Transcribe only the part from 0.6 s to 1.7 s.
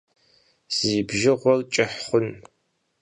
Zi bjığuer